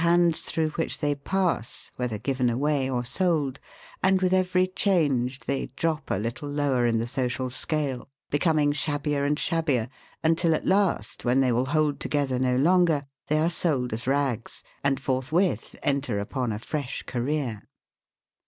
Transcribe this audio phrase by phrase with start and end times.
[0.01, 3.59] 277 hands through which they pass, whether given away or sold,
[4.01, 9.25] and with every change they drop a little lower in the social scale, becoming shabbier
[9.25, 9.89] and shabbier,
[10.23, 14.63] until at last, when they will hold together no longer, they are sold as rags,
[14.83, 17.61] and forthwith enter upon a fresh career.